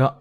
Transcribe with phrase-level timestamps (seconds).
[0.00, 0.16] が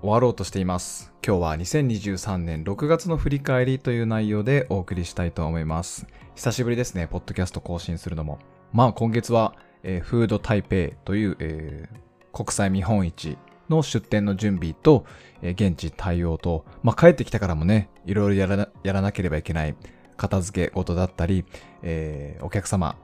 [0.00, 1.12] 終わろうとしています。
[1.24, 6.08] 今日は2023年6月の振り返りという内容でお送りしたいと思います。
[6.34, 8.40] 久しぶりですね、ポッドキャスト更新するのも。
[8.72, 9.54] まあ今月は、
[9.84, 11.98] えーフード台北という、えー
[12.32, 15.06] 国際見本市の出店の準備と、
[15.40, 19.76] えー現地対応と、まあ帰ってきたからもね、いろいろやらなやらなければいけない
[20.16, 21.44] 片付け事だったり、
[21.82, 22.96] えーお客様、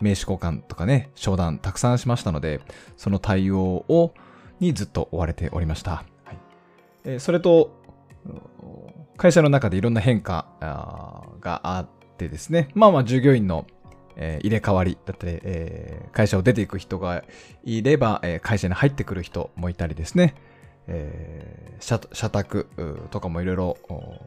[0.00, 2.62] 名刺交換とかね、商談たくさんしましたので、
[2.96, 4.14] その対応を、
[4.62, 5.90] にずっと追われておりました。
[5.90, 6.38] はい。
[7.04, 7.76] えーそれと、
[9.16, 10.46] 会社の中でいろんな変化
[11.40, 13.66] があってですね、まあまあ従業員の、
[14.16, 17.24] えー入れ替わりだったり、えー会社を出ていく人が
[17.64, 20.34] いれば、えー会社に入ってくる人もいたりですね、
[20.86, 22.68] えー社社宅
[23.10, 24.24] とかもいろいろお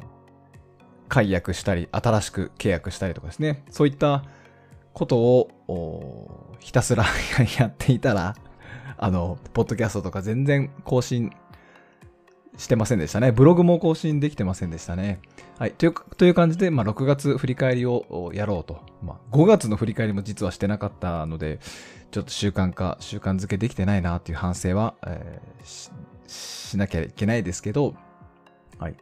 [1.07, 4.23] 解約したり、新しく契約したりとかですね、そういった
[4.93, 7.05] ことをおひたすら
[7.59, 8.35] やっていたら、
[8.97, 11.31] あの、ポッドキャストとか全然更新
[12.57, 13.31] してませんでしたね。
[13.31, 15.19] ブログも更新できてませんでしたね。
[15.57, 15.71] はい。
[15.71, 18.81] というという感じで、まあ、6月振り返りをやろうと。
[19.03, 21.59] まあ、5月の振り返りも実はしてなかったので、
[22.11, 25.91] ちょっと習慣化、習慣づけできてないなっていう反省は、えーし
[26.27, 27.95] しなきゃいけないですけど、
[28.79, 28.95] はい。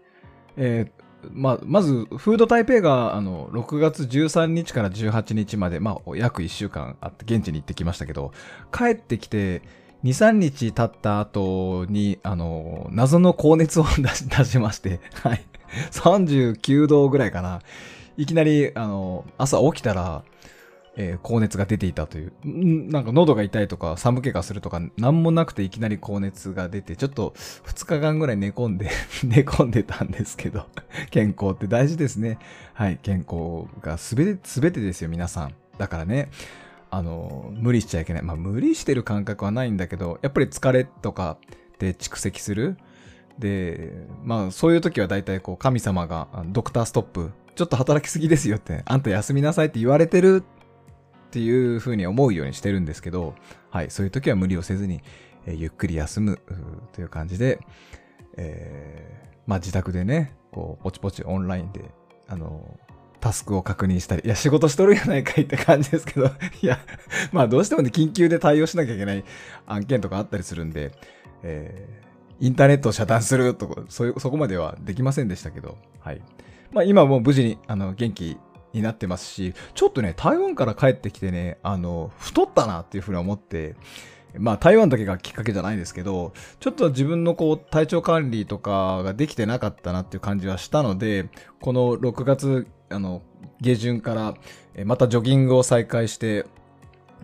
[0.57, 8.33] えーまあ、まず、フード台北が、あの、6月13日から18日まで、まあ、約1週間あって、現地に行ってきましたけど、
[8.73, 9.61] 帰ってきて、
[10.03, 15.45] 2、3日経った後に、あの、謎の高熱を 出し出しまして、はい。
[15.91, 17.61] 39度ぐらいかな。
[18.17, 20.23] いきなり、あの、朝起きたら、
[20.95, 22.33] えー高熱が出ていたという。
[22.43, 27.33] なんか喉が痛いとか寒気がするとかなんもなくていきなり高熱が出て、ちょっと
[27.65, 28.91] 2日間ぐらい寝込んで、
[29.23, 30.67] 寝込んでたんですけど、
[31.09, 32.37] 健康って大事ですね。
[32.73, 35.53] はい、健康がすべて、すべてですよ、皆さん。
[35.77, 36.29] だからね、
[36.93, 38.21] あの、無理しちゃいけない。
[38.21, 41.37] まあ、無理してる感覚はないんだけど、やっぱり疲れとか
[41.79, 42.77] で蓄積する。
[43.39, 50.43] で、まあ、そういう時は大体こう、神様が、ドクターストップ、ちょっと働きすぎですよって、あんた休みなさいって言われてる
[51.27, 53.33] っていう風に思うようにしてるんですけど、
[53.71, 55.01] はい、そういう時は無理をせずに、
[55.47, 56.39] えーゆっくり休む
[56.91, 57.59] という感じで、
[58.37, 61.91] えーまあ自宅でね、こう、ポチポチオンラインで、
[62.27, 62.77] あの、
[63.23, 66.25] タスクを確認したり、いや、仕事しとるやないかいって感じですけど、
[66.61, 66.77] いや、
[67.31, 69.23] まあどうしてもね、緊急で対応しなきゃいけない
[69.65, 70.91] 案件とかあったりするんで、
[71.41, 72.03] えー
[72.39, 76.21] インターネットを遮断するとか、そういう、そこまではできませんでしたけど、はい。
[76.73, 78.37] まあ今もう無事に、あの、元気
[78.73, 83.75] になってますし、ちょっとね、台湾から帰ってきてね、あの、太ったなっていうふうに思って、
[84.37, 91.29] まあ台湾だけがきっかけじゃないですけど、ちょっと自分のこう体調管理とかができてなかったなっていう感じはしたので、
[91.61, 93.21] この6月、あの、
[93.61, 94.33] 下旬から、
[94.85, 96.45] またジョギングを再開して、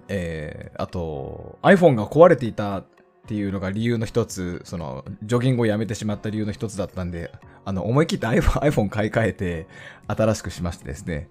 [0.07, 2.85] えー、あと、iPhone が壊れていたっ
[3.27, 7.31] ていうのが理由の一つ、その、ジョギングをやめてしまった理由の一つだったんで、
[7.65, 9.67] あの、思い切って iPhone, 買い替えて、
[10.07, 11.29] 新しくしましてですね。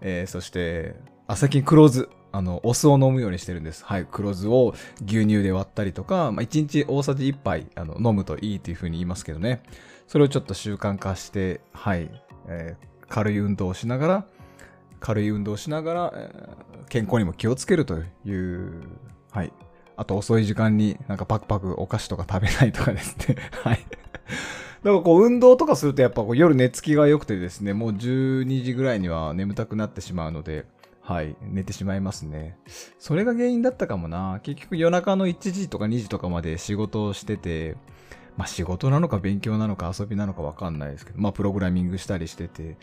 [0.00, 0.96] えーそして、
[1.28, 3.82] あ、最近黒酢、あの、お酢を飲むようにしてるんです。
[3.82, 4.74] はい、黒酢を
[5.06, 9.62] 牛乳で割ったりとか、まあ、1日大さじ1杯、あの、飲むといいというふうに言いますけどね。
[10.06, 12.10] それをちょっと習慣化して、はい、
[12.46, 14.26] えー軽い運動をしながら、
[14.98, 18.82] 軽い運動をしながら、えー健康にも気をつけるという、
[19.32, 19.52] はい。
[19.96, 23.36] あと遅い時間になんかパクパクお菓子とか食べないとかですね。
[23.64, 23.78] はい。
[24.84, 30.66] だからこう運動とかするとやっぱこう夜寝つきが良くてですね、もう12時ぐらいには眠たくなってしまうので、
[31.06, 32.58] はい、寝てしまいますね。
[32.98, 34.40] それが原因だったかもな。
[34.42, 37.76] 結局夜中の1時とか2時とかまで仕事をしてて、
[38.36, 42.76] まあ仕事なのか勉強なのか遊びなのかわかんないですけど、まあプログラミングしたりしてて、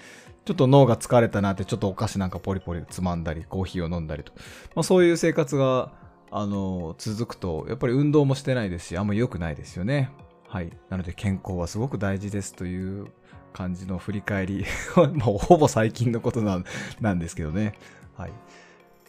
[0.45, 4.31] ちょっと脳が疲れたなってちょっとお菓子なんかポリポリつまんだり、コーヒーを飲んだりと。
[4.73, 5.91] まあそういう生活が、
[6.31, 10.11] あの、続くと、やっぱり運動もしてないですし、あんま良くないですよね。
[10.47, 10.71] はい。
[10.89, 13.07] なので健康はすごく大事ですという
[13.51, 14.65] 感じの振り返り。
[15.15, 16.65] もうほぼ最近のことなん
[17.01, 17.73] なんですけどね。
[18.15, 18.31] はい。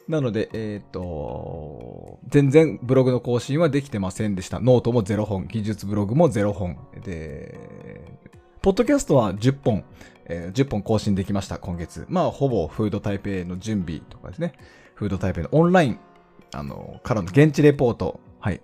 [0.08, 4.60] なので、えっ、と、全然ブログの更新はできてませんでした。
[4.60, 6.76] ノートも0本、技術ブログも0本。
[7.02, 7.58] で、
[8.60, 9.84] ポッドキャストは10本、
[10.26, 12.04] えー10本更新できました、今月。
[12.08, 14.52] まあ、ほぼフード台北の準備とかですね。
[14.94, 15.98] フード台北のオンライン、
[16.52, 18.20] あの、からの現地レポート。
[18.40, 18.60] はい。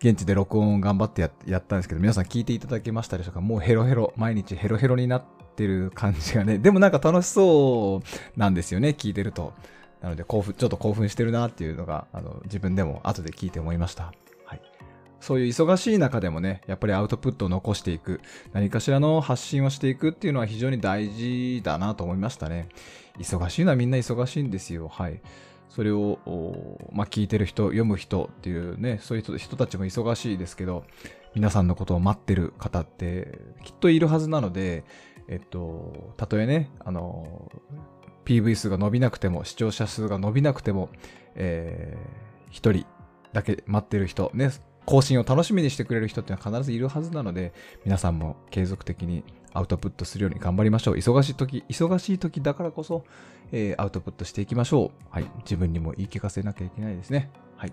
[0.00, 3.40] 現地で録音を頑張ってやったんですけど、皆さん聞いていただけましたでしょうか？
[3.40, 5.24] もうヘロヘロ、毎日ヘロヘロになっ
[5.54, 9.54] てる感じがね、でもなんか楽しそうなんですよね、聞いてると。
[10.02, 14.12] なので興奮、ちょっと興奮してるなっていうのが、あの、自分でも後で聞いて思いました。
[14.44, 14.60] はい。
[15.20, 18.20] そういう忙しい中でもね、やっぱりアウトプットを残していく、
[18.52, 22.68] 何かしらの発信をしていくっていうのは非常に大事だなと思いましたね。
[23.18, 24.88] 忙しいのはみんな忙しいんですよ。
[24.88, 25.20] はい。
[25.68, 26.18] それを、
[26.92, 30.84] まあ、聞いてる人、読む人っていうね、そういう人たちも忙しいですけど、
[31.34, 34.84] 皆さんのことを待ってる方ってきっといるはずなので、
[35.28, 37.50] えっと、たとえね、あの、
[38.24, 40.88] PV 数が伸びなくても、視聴者数が伸びなくても、
[41.34, 42.86] えー、一人
[43.32, 44.50] だけ待ってる人、ね、
[44.84, 47.52] 更新を楽しみにしてくれる人っていうのは必ずいるはずなので、
[47.84, 49.24] 皆さんも継続的に
[49.54, 50.94] アウトプットするように頑張りましょう。
[50.96, 53.04] 忙しい時、忙しい時だからこそ、
[53.52, 55.06] えー、アウトプットしていきましょう。
[55.10, 55.30] はい。
[55.40, 57.30] 自分にも言い聞かせなきゃいけないですね。
[57.56, 57.72] はい。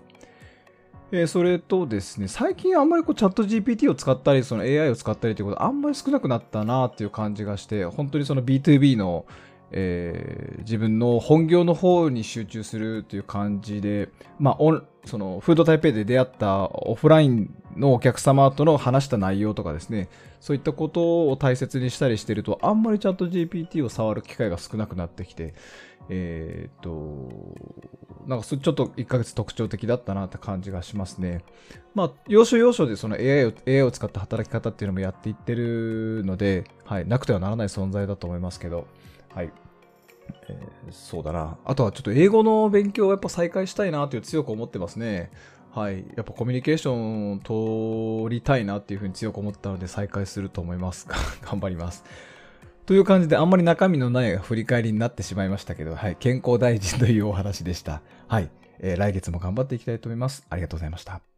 [1.12, 9.26] えー、それとですね、最近あんまりこうチャット GPT を使ったり、その AI を使ったりということあんまり少なくなったなっていう感じがして、本当にその B2B の、
[9.72, 14.08] えー、自分の本業の方に集中するという感じで、
[14.38, 14.56] まあ、
[15.04, 20.08] そのフードタイペイで出会ったオフラインのお客様との話した内容とかですね、
[20.40, 25.54] そういったことを大切にしたりしてると、あんまりチャット GPT を触る機会が少なくなってきて、
[26.08, 27.54] えー、っと、
[28.26, 31.44] なんかちょっと1ヶ月特徴的だったなって感じがしますね。
[31.94, 38.86] まあ、要所要所でその AI を AI を使った働き方っていうのもやっていってるので、はい、なくてはならない存在だと思いますけど、
[39.34, 39.52] はい。
[40.48, 41.58] えー、そうだな。
[41.64, 45.30] あとはちょっと英語の勉強をやっぱ再開したいなという強く思ってますね。
[45.72, 46.04] はい。
[46.16, 47.38] やっぱコミュニケーションを
[48.24, 51.06] 取りたいなっていうふうに強く思ったので再開すると思います。
[51.42, 52.04] 頑張ります。
[52.86, 56.16] という感じであんまり中身のない振り返りになってしまいましたけど、はい。
[56.18, 58.02] 健康大事というお話でした。
[58.26, 58.50] はい。
[58.80, 60.44] えー、来月も頑張っていきたいと思います。
[60.50, 61.29] ありがとうございました。